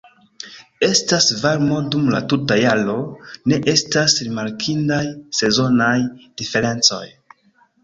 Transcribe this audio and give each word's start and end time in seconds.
Estas 0.85 1.27
varmo 1.41 1.81
dum 1.95 2.07
la 2.15 2.21
tuta 2.33 2.57
jaro, 2.63 2.95
ne 3.53 3.61
estas 3.75 4.17
rimarkindaj 4.25 5.01
sezonaj 5.43 5.93
diferencoj. 6.43 7.05